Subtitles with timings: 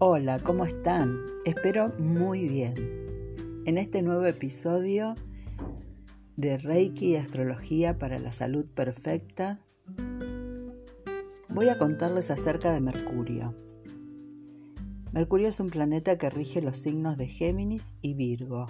[0.00, 1.24] Hola, ¿cómo están?
[1.44, 3.64] Espero muy bien.
[3.66, 5.16] En este nuevo episodio
[6.36, 9.58] de Reiki y Astrología para la Salud Perfecta,
[11.48, 13.56] voy a contarles acerca de Mercurio.
[15.10, 18.66] Mercurio es un planeta que rige los signos de Géminis y Virgo.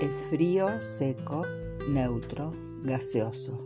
[0.00, 1.46] Es frío, seco,
[1.88, 2.52] neutro,
[2.82, 3.64] gaseoso.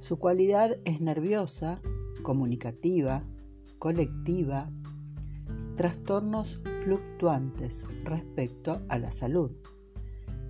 [0.00, 1.80] Su cualidad es nerviosa,
[2.22, 3.24] comunicativa,
[3.78, 4.70] colectiva,
[5.76, 9.52] trastornos fluctuantes respecto a la salud.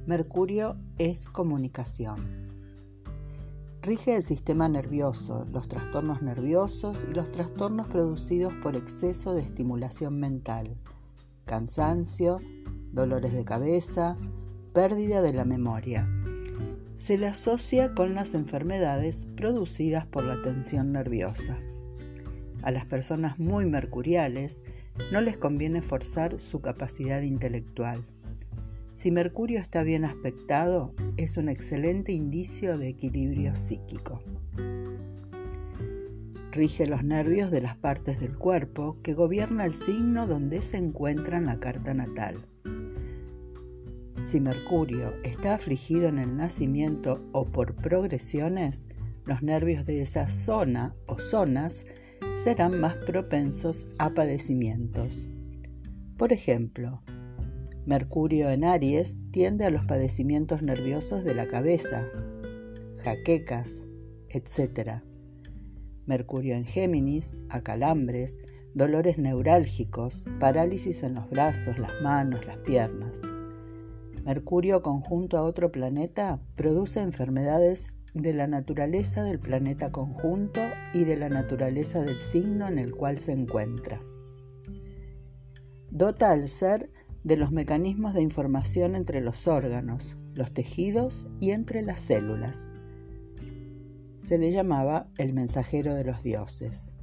[0.07, 2.47] Mercurio es comunicación.
[3.83, 10.19] Rige el sistema nervioso, los trastornos nerviosos y los trastornos producidos por exceso de estimulación
[10.19, 10.77] mental,
[11.45, 12.39] cansancio,
[12.93, 14.17] dolores de cabeza,
[14.73, 16.09] pérdida de la memoria.
[16.97, 21.59] Se le asocia con las enfermedades producidas por la tensión nerviosa.
[22.67, 24.65] A las personas muy mercuriales
[25.13, 28.05] no les conviene forzar su capacidad intelectual.
[28.97, 34.21] Si Mercurio está bien aspectado, es un excelente indicio de equilibrio psíquico.
[36.51, 41.39] Rige los nervios de las partes del cuerpo que gobierna el signo donde se encuentra
[41.39, 42.35] en la carta natal.
[44.21, 48.89] Si Mercurio está afligido en el nacimiento o por progresiones,
[49.25, 51.87] los nervios de esa zona o zonas
[52.37, 55.27] serán más propensos a padecimientos.
[56.19, 57.03] Por ejemplo,
[57.87, 62.07] Mercurio en Aries tiende a los padecimientos nerviosos de la cabeza,
[63.03, 63.89] jaquecas,
[64.29, 65.03] etc.
[66.05, 68.37] Mercurio en Géminis a calambres,
[68.75, 73.23] dolores neurálgicos, parálisis en los brazos, las manos, las piernas.
[74.25, 80.61] Mercurio conjunto a otro planeta produce enfermedades de la naturaleza del planeta conjunto
[80.95, 84.01] y de la naturaleza del signo en el cual se encuentra.
[85.91, 86.91] Dota al ser
[87.25, 92.73] de los mecanismos de información entre los órganos, los tejidos y entre las células.
[94.19, 96.95] Se le llamaba el mensajero de los dioses.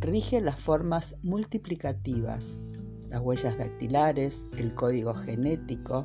[0.00, 2.58] Rige las formas multiplicativas,
[3.08, 6.04] las huellas dactilares, el código genético,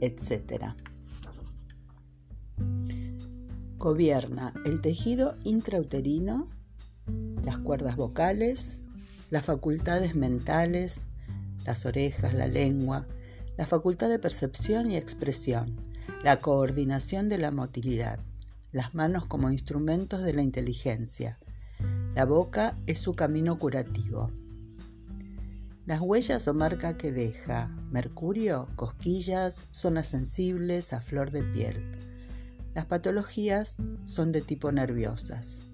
[0.00, 0.74] etc.
[3.78, 6.48] Gobierna el tejido intrauterino,
[7.44, 8.80] las cuerdas vocales,
[9.30, 11.04] las facultades mentales,
[11.64, 13.06] las orejas, la lengua,
[13.56, 15.76] la facultad de percepción y expresión,
[16.24, 18.18] la coordinación de la motilidad,
[18.72, 21.38] las manos como instrumentos de la inteligencia.
[22.16, 24.32] La boca es su camino curativo.
[25.86, 31.92] Las huellas o marca que deja Mercurio, cosquillas, zonas sensibles a flor de piel.
[32.74, 35.68] Las patologías son de tipo nerviosas.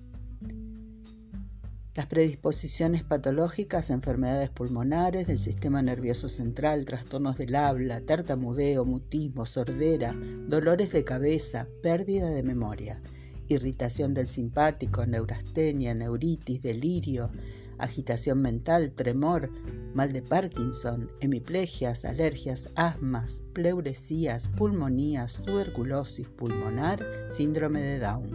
[1.94, 10.12] Las predisposiciones patológicas, enfermedades pulmonares, del sistema nervioso central, trastornos del habla, tartamudeo, mutismo, sordera,
[10.48, 13.00] dolores de cabeza, pérdida de memoria,
[13.46, 17.30] irritación del simpático, neurastenia, neuritis, delirio,
[17.78, 19.50] agitación mental, tremor,
[19.94, 28.30] mal de Parkinson, hemiplegias, alergias, asmas, pleuresías, pulmonías, tuberculosis pulmonar, síndrome de Down.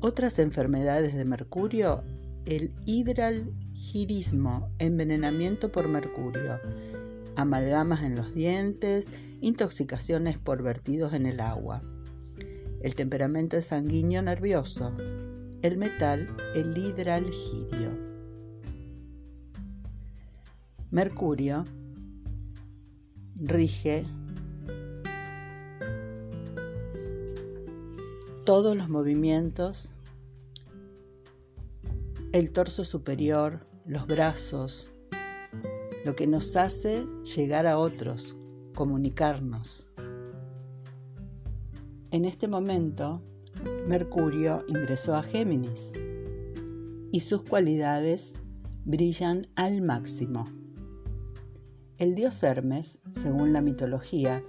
[0.00, 2.02] Otras enfermedades de mercurio,
[2.44, 6.60] el hidralgirismo, envenenamiento por mercurio,
[7.34, 11.82] amalgamas en los dientes, intoxicaciones por vertidos en el agua.
[12.80, 14.92] El temperamento es sanguíneo nervioso,
[15.66, 17.90] el metal, el hidralgirio.
[20.90, 21.64] Mercurio
[23.34, 24.06] rige
[28.44, 29.90] todos los movimientos,
[32.32, 34.92] el torso superior, los brazos,
[36.04, 37.04] lo que nos hace
[37.36, 38.36] llegar a otros,
[38.74, 39.88] comunicarnos.
[42.12, 43.20] En este momento,
[43.86, 45.92] Mercurio ingresó a Géminis
[47.12, 48.34] y sus cualidades
[48.84, 50.44] brillan al máximo.
[51.98, 54.42] El dios Hermes, según la mitología,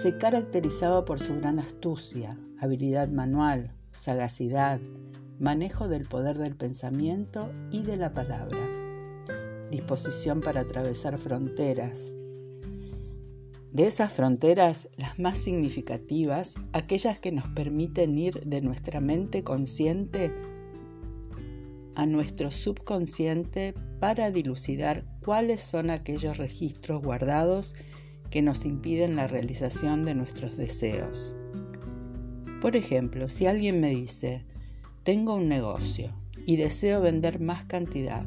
[0.00, 4.80] se caracterizaba por su gran astucia, habilidad manual, sagacidad,
[5.38, 8.58] manejo del poder del pensamiento y de la palabra,
[9.70, 12.16] disposición para atravesar fronteras,
[13.74, 20.32] de esas fronteras, las más significativas, aquellas que nos permiten ir de nuestra mente consciente
[21.96, 27.74] a nuestro subconsciente para dilucidar cuáles son aquellos registros guardados
[28.30, 31.34] que nos impiden la realización de nuestros deseos.
[32.60, 34.44] Por ejemplo, si alguien me dice,
[35.02, 36.14] tengo un negocio
[36.46, 38.24] y deseo vender más cantidad,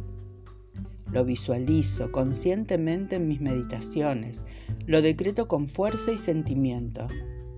[1.11, 4.45] lo visualizo conscientemente en mis meditaciones,
[4.85, 7.07] lo decreto con fuerza y sentimiento,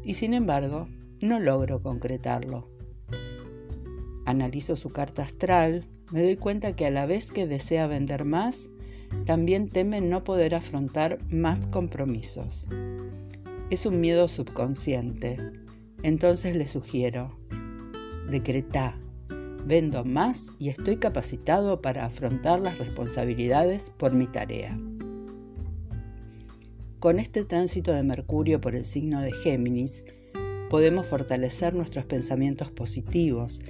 [0.04, 0.88] y sin embargo
[1.22, 2.70] no logro concretarlo.
[4.26, 8.70] Analizo su carta astral, me doy cuenta que a la vez que desea vender más,
[9.26, 12.68] también teme no poder afrontar más compromisos.
[13.70, 15.38] Es un miedo subconsciente.
[16.04, 17.38] Entonces le sugiero,
[18.30, 18.98] decreta,
[19.66, 24.78] vendo más y estoy capacitado para afrontar las responsabilidades por mi tarea.
[27.00, 30.04] Con este tránsito de Mercurio por el signo de Géminis,
[30.70, 33.62] podemos fortalecer nuestros pensamientos positivos,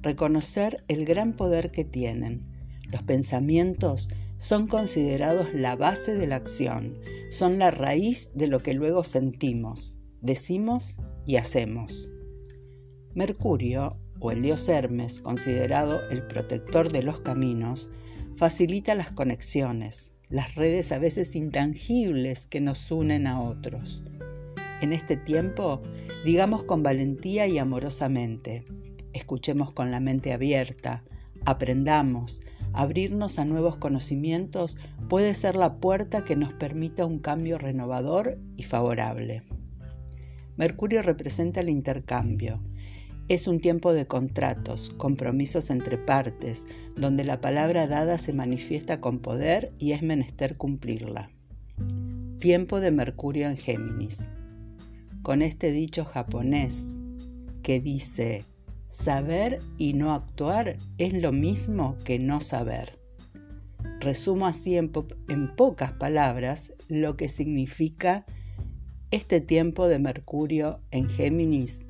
[0.00, 2.46] reconocer el gran poder que tienen.
[2.90, 4.08] Los pensamientos
[4.38, 6.98] son considerados la base de la acción,
[7.30, 10.96] son la raíz de lo que luego sentimos, decimos
[11.26, 12.10] y hacemos.
[13.14, 17.88] Mercurio, o el dios Hermes, considerado el protector de los caminos,
[18.36, 24.02] facilita las conexiones, las redes a veces intangibles que nos unen a otros.
[24.80, 25.82] En este tiempo,
[26.24, 28.64] digamos con valentía y amorosamente,
[29.12, 31.02] escuchemos con la mente abierta,
[31.44, 32.40] aprendamos,
[32.72, 34.76] abrirnos a nuevos conocimientos
[35.08, 39.42] puede ser la puerta que nos permita un cambio renovador y favorable.
[40.56, 42.60] Mercurio representa el intercambio.
[43.28, 46.66] Es un tiempo de contratos, compromisos entre partes,
[46.96, 51.30] donde la palabra dada se manifiesta con poder y es menester cumplirla.
[52.38, 54.24] Tiempo de Mercurio en Géminis.
[55.20, 56.96] Con este dicho japonés
[57.62, 58.44] que dice,
[58.88, 62.98] saber y no actuar es lo mismo que no saber.
[64.00, 64.90] Resumo así en,
[65.28, 68.24] en pocas palabras lo que significa
[69.10, 71.84] este tiempo de Mercurio en Géminis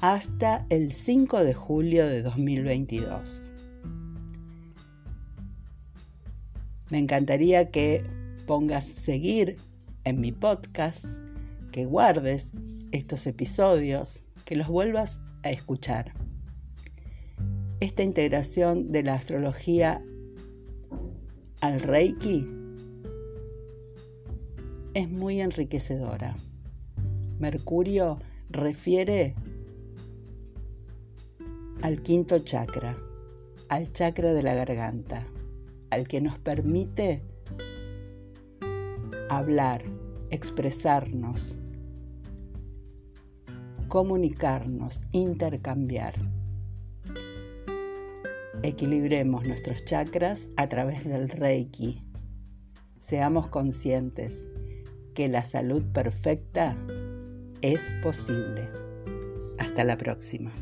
[0.00, 3.50] hasta el 5 de julio de 2022.
[6.90, 8.04] Me encantaría que
[8.46, 9.56] pongas seguir
[10.04, 11.06] en mi podcast,
[11.72, 12.50] que guardes
[12.92, 16.12] estos episodios, que los vuelvas a escuchar.
[17.80, 20.02] Esta integración de la astrología
[21.60, 22.46] al Reiki
[24.94, 26.36] es muy enriquecedora.
[27.38, 28.18] Mercurio
[28.48, 29.34] refiere
[31.82, 32.96] al quinto chakra,
[33.68, 35.26] al chakra de la garganta,
[35.90, 37.22] al que nos permite
[39.28, 39.84] hablar,
[40.30, 41.58] expresarnos,
[43.88, 46.14] comunicarnos, intercambiar.
[48.62, 52.02] Equilibremos nuestros chakras a través del Reiki.
[52.98, 54.46] Seamos conscientes
[55.14, 56.76] que la salud perfecta
[57.60, 58.68] es posible.
[59.58, 60.52] Hasta la próxima.